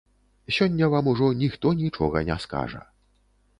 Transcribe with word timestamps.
Сёння 0.55 0.87
вам 0.93 1.09
ужо 1.11 1.27
ніхто 1.43 1.75
нічога 1.83 2.25
не 2.33 2.41
скажа. 2.47 2.85